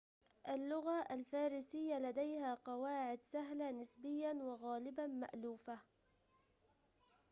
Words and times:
اللغة 0.49 1.05
الفارسية 1.11 1.99
لديها 1.99 2.53
قواعد 2.65 3.19
سهلة 3.23 3.71
نسبياً 3.71 4.33
وغالباً 4.43 5.07
مألوفة 5.07 5.79